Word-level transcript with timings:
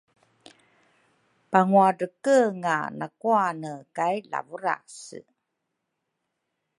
pauguaadrekenga 1.51 2.75
nakuane 2.99 3.71
kay 3.95 4.17
Lavurase. 4.31 5.19